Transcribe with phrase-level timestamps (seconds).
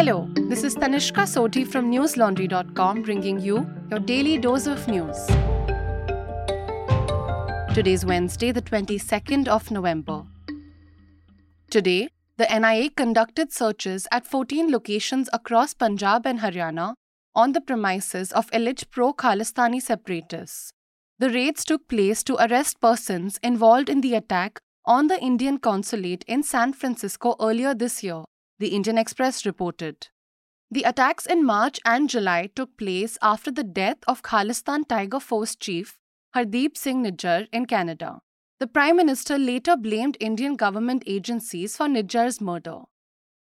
[0.00, 5.26] Hello, this is Tanishka Sodhi from newslaundry.com bringing you your daily dose of news.
[7.74, 10.22] Today is Wednesday, the 22nd of November.
[11.70, 12.08] Today,
[12.38, 16.94] the NIA conducted searches at 14 locations across Punjab and Haryana
[17.34, 20.72] on the premises of alleged pro Khalistani separatists.
[21.18, 26.24] The raids took place to arrest persons involved in the attack on the Indian consulate
[26.26, 28.24] in San Francisco earlier this year,
[28.60, 30.08] the Indian Express reported.
[30.70, 35.56] The attacks in March and July took place after the death of Khalistan Tiger Force
[35.56, 35.98] chief
[36.36, 38.20] Hardeep Singh Nijjar in Canada.
[38.60, 42.80] The Prime Minister later blamed Indian government agencies for Nijjar's murder.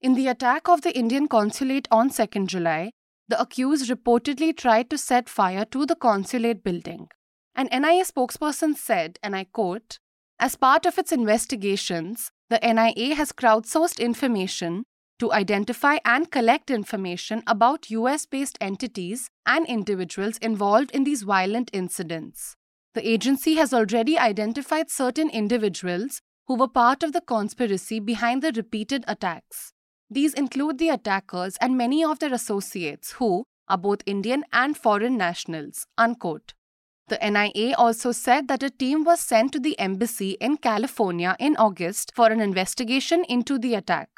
[0.01, 2.91] In the attack of the Indian consulate on 2nd July,
[3.27, 7.09] the accused reportedly tried to set fire to the consulate building.
[7.55, 9.97] An NIA spokesperson said, and I quote,
[10.39, 14.85] As part of its investigations, the NIA has crowdsourced information
[15.19, 21.69] to identify and collect information about US based entities and individuals involved in these violent
[21.73, 22.55] incidents.
[22.93, 28.51] The agency has already identified certain individuals who were part of the conspiracy behind the
[28.55, 29.73] repeated attacks.
[30.09, 35.17] These include the attackers and many of their associates who are both Indian and foreign
[35.17, 35.85] nationals.
[35.97, 36.53] Unquote.
[37.09, 41.55] The NIA also said that a team was sent to the embassy in California in
[41.55, 44.09] August for an investigation into the attack.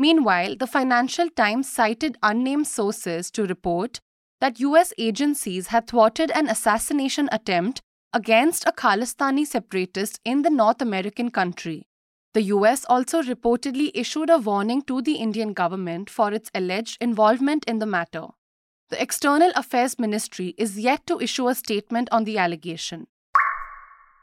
[0.00, 3.98] Meanwhile, the Financial Times cited unnamed sources to report
[4.40, 7.80] that US agencies had thwarted an assassination attempt
[8.12, 11.88] against a Khalistani separatist in the North American country.
[12.32, 17.64] The US also reportedly issued a warning to the Indian government for its alleged involvement
[17.64, 18.28] in the matter.
[18.90, 23.08] The External Affairs Ministry is yet to issue a statement on the allegation.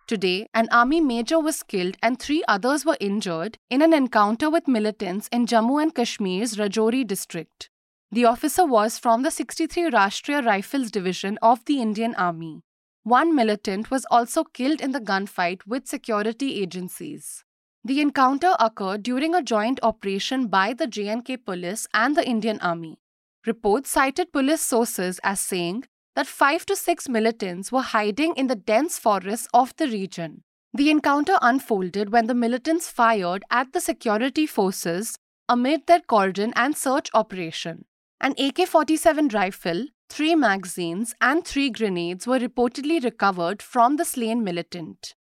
[0.07, 4.67] Today, an army major was killed and three others were injured in an encounter with
[4.67, 7.71] militants in Jammu and Kashmir's Rajouri district.
[8.11, 12.61] The officer was from the 63 Rashtriya Rifles Division of the Indian Army.
[13.01, 17.43] One militant was also killed in the gunfight with security agencies.
[17.83, 22.99] The encounter occurred during a joint operation by the J&K police and the Indian Army.
[23.45, 25.85] Reports cited police sources as saying
[26.15, 30.43] that five to six militants were hiding in the dense forests of the region.
[30.73, 35.17] The encounter unfolded when the militants fired at the security forces
[35.47, 37.85] amid their cordon and search operation.
[38.19, 44.43] An AK 47 rifle, three magazines, and three grenades were reportedly recovered from the slain
[44.43, 45.15] militant.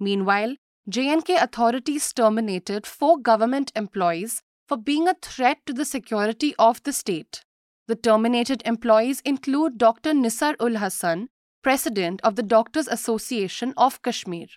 [0.00, 0.56] Meanwhile,
[0.88, 6.92] J&K authorities terminated four government employees for being a threat to the security of the
[6.92, 7.44] state.
[7.88, 10.12] The terminated employees include Dr.
[10.12, 11.30] Nisar ul Hassan,
[11.62, 14.48] president of the Doctors Association of Kashmir.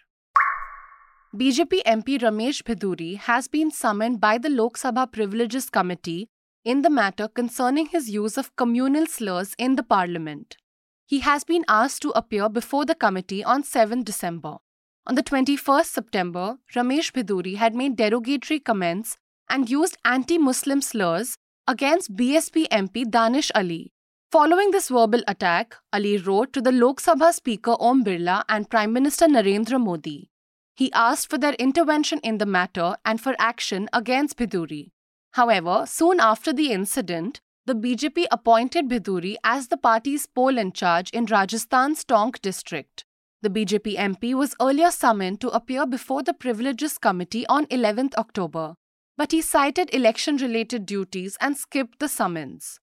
[1.34, 6.28] BJP MP Ramesh Bidhuri has been summoned by the Lok Sabha Privileges Committee
[6.66, 10.58] in the matter concerning his use of communal slurs in the parliament.
[11.06, 14.58] He has been asked to appear before the committee on 7 December.
[15.08, 19.18] On the 21st September, Ramesh Bidhuri had made derogatory comments
[19.50, 21.38] and used anti Muslim slurs
[21.72, 23.94] against BSP MP Danish Ali.
[24.30, 28.92] Following this verbal attack, Ali wrote to the Lok Sabha Speaker Om Birla and Prime
[28.92, 30.30] Minister Narendra Modi.
[30.76, 34.92] He asked for their intervention in the matter and for action against Bidhuri.
[35.32, 41.10] However, soon after the incident, the BJP appointed Bidhuri as the party's poll in charge
[41.12, 43.06] in Rajasthan's Tonk district.
[43.42, 48.76] The BJP MP was earlier summoned to appear before the Privileges Committee on 11th October,
[49.18, 52.80] but he cited election related duties and skipped the summons.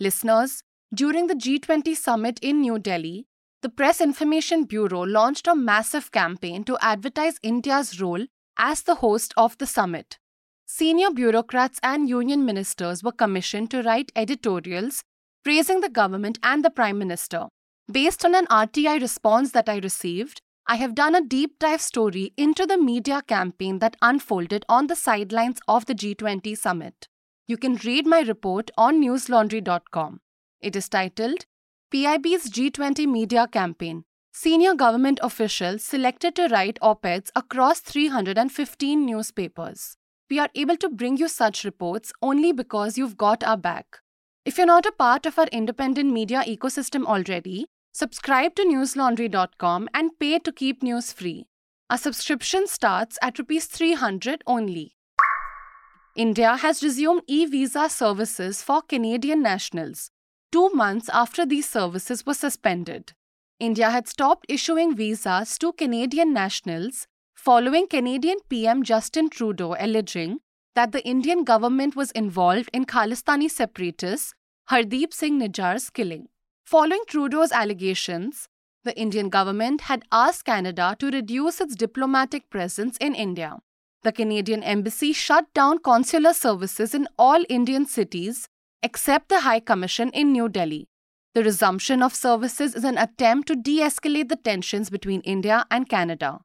[0.00, 0.62] Listeners,
[0.94, 3.26] during the G20 summit in New Delhi,
[3.62, 8.26] the Press Information Bureau launched a massive campaign to advertise India's role
[8.58, 10.18] as the host of the summit.
[10.66, 15.02] Senior bureaucrats and union ministers were commissioned to write editorials
[15.44, 17.46] praising the government and the Prime Minister.
[17.90, 22.32] Based on an RTI response that I received, I have done a deep dive story
[22.38, 27.06] into the media campaign that unfolded on the sidelines of the G20 summit.
[27.46, 30.20] You can read my report on newslaundry.com.
[30.62, 31.44] It is titled
[31.90, 34.04] PIB's G20 Media Campaign.
[34.32, 39.98] Senior government officials selected to write op eds across 315 newspapers.
[40.30, 43.98] We are able to bring you such reports only because you've got our back.
[44.46, 50.10] If you're not a part of our independent media ecosystem already, Subscribe to newslaundry.com and
[50.18, 51.46] pay to keep news free.
[51.88, 54.96] A subscription starts at rupees 300 only.
[56.16, 60.10] India has resumed e-visa services for Canadian nationals
[60.50, 63.12] 2 months after these services were suspended.
[63.60, 67.06] India had stopped issuing visas to Canadian nationals
[67.36, 70.38] following Canadian PM Justin Trudeau alleging
[70.74, 74.34] that the Indian government was involved in Khalistani separatists
[74.68, 76.26] Hardeep Singh Nijjar's killing.
[76.66, 78.48] Following Trudeau's allegations,
[78.84, 83.58] the Indian government had asked Canada to reduce its diplomatic presence in India.
[84.02, 88.48] The Canadian embassy shut down consular services in all Indian cities
[88.82, 90.88] except the High Commission in New Delhi.
[91.34, 95.86] The resumption of services is an attempt to de escalate the tensions between India and
[95.86, 96.40] Canada.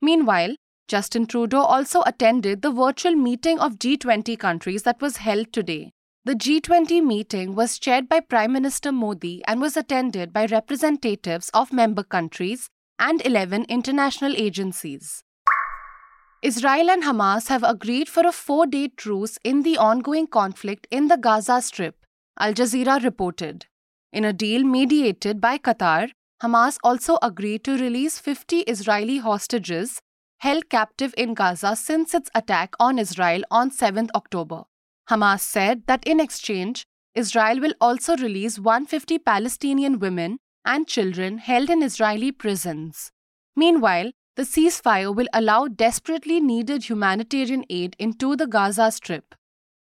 [0.00, 0.54] Meanwhile,
[0.86, 5.90] Justin Trudeau also attended the virtual meeting of G20 countries that was held today.
[6.26, 11.70] The G20 meeting was chaired by Prime Minister Modi and was attended by representatives of
[11.70, 15.22] member countries and 11 international agencies.
[16.40, 21.08] Israel and Hamas have agreed for a four day truce in the ongoing conflict in
[21.08, 22.06] the Gaza Strip,
[22.40, 23.66] Al Jazeera reported.
[24.10, 26.12] In a deal mediated by Qatar,
[26.42, 30.00] Hamas also agreed to release 50 Israeli hostages
[30.38, 34.64] held captive in Gaza since its attack on Israel on 7 October.
[35.10, 36.84] Hamas said that in exchange,
[37.14, 43.10] Israel will also release 150 Palestinian women and children held in Israeli prisons.
[43.54, 49.34] Meanwhile, the ceasefire will allow desperately needed humanitarian aid into the Gaza Strip.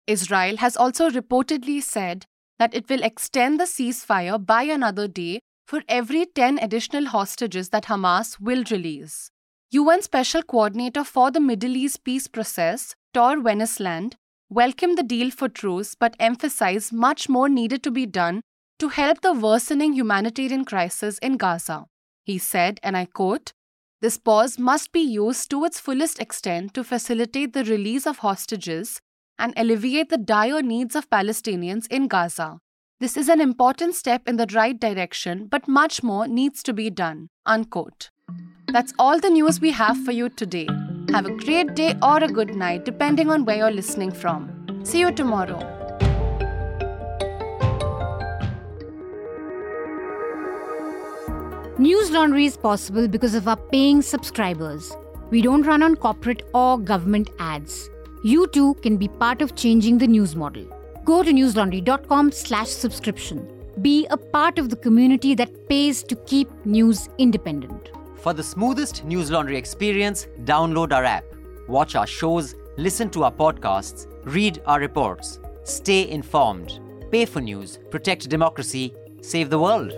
[0.07, 2.25] Israel has also reportedly said
[2.57, 7.86] that it will extend the ceasefire by another day for every 10 additional hostages that
[7.86, 9.30] Hamas will release.
[9.69, 14.13] UN Special Coordinator for the Middle East Peace Process, Tor Wennesland,
[14.50, 18.42] welcomed the deal for truce but emphasized much more needed to be done
[18.80, 21.86] to help the worsening humanitarian crisis in Gaza.
[22.24, 23.51] He said, and I quote,
[24.01, 29.00] This pause must be used to its fullest extent to facilitate the release of hostages
[29.38, 32.60] and alleviate the dire needs of Palestinians in Gaza.
[33.00, 36.90] This is an important step in the right direction, but much more needs to be
[36.90, 37.30] done.
[37.45, 38.10] Unquote.
[38.68, 40.68] That's all the news we have for you today.
[41.14, 44.52] Have a great day or a good night, depending on where you're listening from.
[44.84, 45.58] See you tomorrow.
[51.80, 54.96] News Laundry is possible because of our paying subscribers.
[55.32, 57.90] We don't run on corporate or government ads.
[58.24, 60.66] You too can be part of changing the news model.
[61.06, 63.48] Go to newslaundry.com slash subscription.
[63.82, 67.90] Be a part of the community that pays to keep news independent.
[68.21, 71.24] For the smoothest News Laundry experience, download our app,
[71.69, 75.39] watch our shows, listen to our podcasts, read our reports.
[75.63, 76.81] Stay informed.
[77.12, 79.94] Pay for news, protect democracy, save the world.